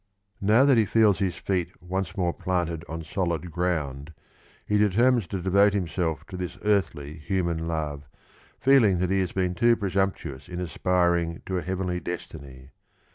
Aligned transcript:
Now 0.41 0.65
that 0.65 0.79
he 0.79 0.85
feels 0.87 1.19
his 1.19 1.35
feet 1.35 1.79
once 1.79 2.17
more 2.17 2.33
planted 2.33 2.83
on 2.89 3.03
solid 3.03 3.51
ground 3.51 4.11
he 4.65 4.79
determines 4.79 5.27
to 5.27 5.39
devote 5.39 5.73
himself 5.73 6.25
to 6.29 6.37
this 6.37 6.57
earthly, 6.63 7.19
human 7.19 7.67
love, 7.67 8.05
feeling 8.59 8.97
that 8.97 9.11
he 9.11 9.19
has 9.19 9.31
been 9.31 9.53
too 9.53 9.75
presumptuous 9.75 10.49
in 10.49 10.59
aspiring 10.59 11.43
to 11.45 11.57
a 11.57 11.61
heavenly 11.61 11.99
destiny. 11.99 12.71